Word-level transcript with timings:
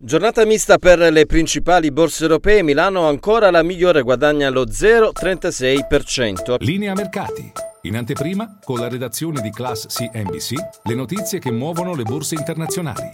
Giornata 0.00 0.46
mista 0.46 0.78
per 0.78 1.00
le 1.00 1.26
principali 1.26 1.90
borse 1.90 2.22
europee, 2.22 2.62
Milano 2.62 3.08
ancora 3.08 3.50
la 3.50 3.64
migliore, 3.64 4.02
guadagna 4.02 4.48
lo 4.48 4.64
0,36%. 4.64 6.54
Linea 6.60 6.94
mercati. 6.94 7.50
In 7.82 7.96
anteprima, 7.96 8.58
con 8.62 8.78
la 8.78 8.88
redazione 8.88 9.40
di 9.40 9.50
Class 9.50 9.88
CNBC, 9.88 10.52
le 10.84 10.94
notizie 10.94 11.40
che 11.40 11.50
muovono 11.50 11.96
le 11.96 12.04
borse 12.04 12.36
internazionali. 12.36 13.10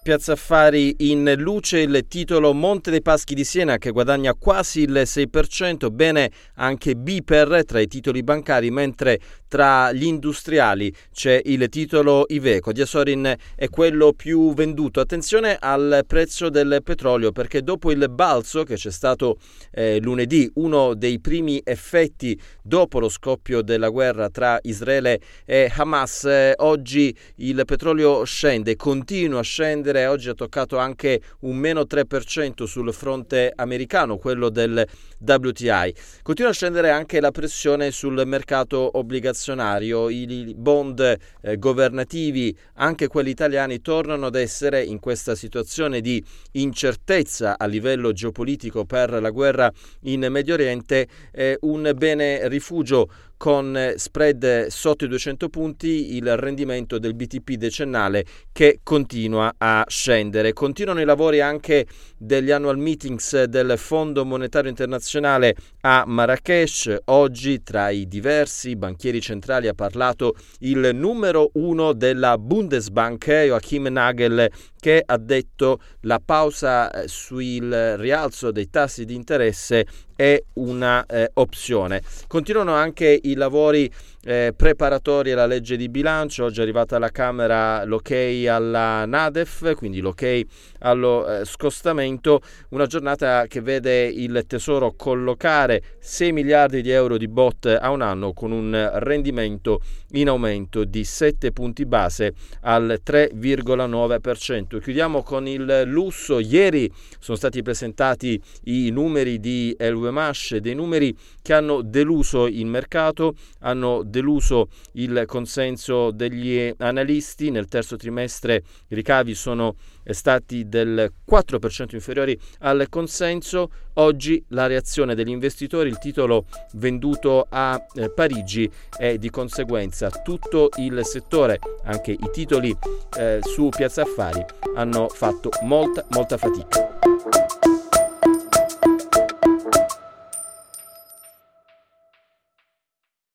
Piazza 0.00 0.32
Affari 0.32 0.94
in 1.10 1.34
luce 1.36 1.80
il 1.80 2.06
titolo 2.08 2.54
Monte 2.54 2.90
dei 2.90 3.02
Paschi 3.02 3.34
di 3.34 3.44
Siena 3.44 3.76
che 3.76 3.90
guadagna 3.90 4.32
quasi 4.32 4.82
il 4.82 5.02
6%, 5.04 5.90
bene 5.90 6.30
anche 6.54 6.94
Biper 6.94 7.64
tra 7.66 7.80
i 7.80 7.88
titoli 7.88 8.22
bancari, 8.22 8.70
mentre 8.70 9.18
tra 9.48 9.92
gli 9.92 10.04
industriali 10.04 10.94
c'è 11.12 11.40
il 11.44 11.68
titolo 11.68 12.24
Iveco. 12.28 12.72
Diasorin 12.72 13.34
è 13.54 13.68
quello 13.68 14.12
più 14.12 14.54
venduto. 14.54 15.00
Attenzione 15.00 15.56
al 15.58 16.04
prezzo 16.06 16.48
del 16.48 16.80
petrolio 16.84 17.32
perché 17.32 17.62
dopo 17.62 17.90
il 17.90 18.08
balzo 18.08 18.62
che 18.62 18.76
c'è 18.76 18.90
stato 18.90 19.38
eh, 19.72 19.98
lunedì, 20.00 20.50
uno 20.54 20.94
dei 20.94 21.18
primi 21.18 21.60
effetti 21.64 22.38
dopo 22.62 22.98
lo 23.00 23.08
scoppio 23.08 23.62
della 23.62 23.88
guerra 23.88 24.30
tra 24.30 24.58
Israele 24.62 25.20
e 25.44 25.70
Hamas, 25.74 26.24
eh, 26.24 26.54
oggi 26.58 27.14
il 27.36 27.62
petrolio 27.66 28.24
scende, 28.24 28.76
continua 28.76 29.40
a 29.40 29.42
scendere 29.42 29.97
scendere, 29.98 30.06
oggi 30.06 30.28
ha 30.28 30.34
toccato 30.34 30.78
anche 30.78 31.20
un 31.40 31.56
meno 31.56 31.82
3% 31.82 32.64
sul 32.64 32.92
fronte 32.92 33.52
americano, 33.54 34.16
quello 34.16 34.48
del 34.48 34.86
WTI. 35.18 35.94
Continua 36.22 36.50
a 36.50 36.54
scendere 36.54 36.90
anche 36.90 37.20
la 37.20 37.30
pressione 37.30 37.90
sul 37.90 38.22
mercato 38.26 38.98
obbligazionario, 38.98 40.08
i 40.08 40.54
bond 40.56 41.00
eh, 41.00 41.56
governativi, 41.58 42.56
anche 42.74 43.08
quelli 43.08 43.30
italiani, 43.30 43.80
tornano 43.80 44.26
ad 44.26 44.36
essere 44.36 44.82
in 44.84 45.00
questa 45.00 45.34
situazione 45.34 46.00
di 46.00 46.22
incertezza 46.52 47.58
a 47.58 47.66
livello 47.66 48.12
geopolitico 48.12 48.84
per 48.84 49.20
la 49.20 49.30
guerra 49.30 49.70
in 50.02 50.26
Medio 50.30 50.54
Oriente 50.54 51.08
eh, 51.32 51.56
un 51.62 51.90
bene 51.96 52.48
rifugio 52.48 53.08
con 53.38 53.94
spread 53.96 54.66
sotto 54.66 55.04
i 55.04 55.08
200 55.08 55.48
punti 55.48 56.16
il 56.16 56.36
rendimento 56.36 56.98
del 56.98 57.14
BTP 57.14 57.52
decennale 57.52 58.26
che 58.52 58.80
continua 58.82 59.54
a 59.56 59.84
scendere. 59.88 60.52
Continuano 60.52 61.00
i 61.00 61.04
lavori 61.04 61.40
anche 61.40 61.86
degli 62.18 62.50
annual 62.50 62.76
meetings 62.76 63.44
del 63.44 63.78
Fondo 63.78 64.26
Monetario 64.26 64.68
Internazionale 64.68 65.54
a 65.82 66.02
Marrakesh. 66.04 66.94
Oggi 67.06 67.62
tra 67.62 67.90
i 67.90 68.08
diversi 68.08 68.74
banchieri 68.74 69.20
centrali 69.20 69.68
ha 69.68 69.74
parlato 69.74 70.34
il 70.60 70.90
numero 70.92 71.50
uno 71.54 71.92
della 71.92 72.36
Bundesbank, 72.36 73.26
Joachim 73.28 73.86
Nagel, 73.86 74.50
che 74.78 75.02
ha 75.04 75.16
detto 75.16 75.80
la 76.02 76.20
pausa 76.24 76.90
eh, 76.90 77.08
sul 77.08 77.96
rialzo 77.98 78.50
dei 78.50 78.70
tassi 78.70 79.04
di 79.04 79.14
interesse 79.14 79.86
è 80.18 80.42
una 80.54 81.06
eh, 81.06 81.30
opzione. 81.34 82.02
Continuano 82.26 82.72
anche 82.72 83.20
i 83.22 83.34
lavori 83.34 83.88
eh, 84.24 84.52
preparatori 84.54 85.30
alla 85.30 85.46
legge 85.46 85.76
di 85.76 85.88
bilancio, 85.88 86.44
oggi 86.44 86.58
è 86.58 86.62
arrivata 86.62 86.96
alla 86.96 87.10
Camera 87.10 87.84
l'ok 87.84 88.10
alla 88.48 89.06
Nadef, 89.06 89.76
quindi 89.76 90.00
l'ok 90.00 90.40
allo 90.80 91.24
eh, 91.24 91.44
scostamento, 91.44 92.40
una 92.70 92.86
giornata 92.86 93.46
che 93.46 93.60
vede 93.60 94.06
il 94.06 94.42
Tesoro 94.48 94.94
collocare 94.96 95.82
6 96.00 96.32
miliardi 96.32 96.82
di 96.82 96.90
euro 96.90 97.16
di 97.16 97.28
bot 97.28 97.66
a 97.66 97.88
un 97.90 98.02
anno 98.02 98.32
con 98.32 98.50
un 98.50 98.90
rendimento 98.94 99.80
in 100.12 100.28
aumento 100.28 100.82
di 100.82 101.04
7 101.04 101.52
punti 101.52 101.86
base 101.86 102.32
al 102.62 103.00
3,9%. 103.04 104.67
Chiudiamo 104.76 105.22
con 105.22 105.48
il 105.48 105.84
lusso, 105.86 106.38
ieri 106.38 106.92
sono 107.18 107.36
stati 107.36 107.62
presentati 107.62 108.40
i 108.64 108.90
numeri 108.90 109.40
di 109.40 109.74
Elwemash, 109.76 110.56
dei 110.56 110.74
numeri 110.74 111.16
che 111.40 111.54
hanno 111.54 111.80
deluso 111.80 112.46
il 112.46 112.66
mercato, 112.66 113.34
hanno 113.60 114.02
deluso 114.04 114.68
il 114.92 115.24
consenso 115.26 116.10
degli 116.10 116.70
analisti. 116.76 117.50
Nel 117.50 117.66
terzo 117.66 117.96
trimestre 117.96 118.62
i 118.88 118.94
ricavi 118.94 119.34
sono 119.34 119.76
stati 120.04 120.68
del 120.68 121.12
4% 121.28 121.94
inferiori 121.94 122.38
al 122.60 122.86
consenso. 122.90 123.70
Oggi 123.94 124.44
la 124.48 124.66
reazione 124.66 125.14
degli 125.14 125.30
investitori, 125.30 125.88
il 125.88 125.98
titolo 125.98 126.44
venduto 126.74 127.46
a 127.48 127.84
eh, 127.94 128.10
Parigi 128.10 128.70
e 128.96 129.18
di 129.18 129.28
conseguenza 129.28 130.08
tutto 130.10 130.68
il 130.76 131.00
settore, 131.04 131.58
anche 131.84 132.12
i 132.12 132.28
titoli 132.32 132.76
eh, 133.18 133.40
su 133.42 133.70
Piazza 133.70 134.02
Affari, 134.02 134.44
hanno 134.74 135.08
fatto 135.08 135.50
molta 135.62 136.04
molta 136.08 136.36
fatica. 136.36 136.97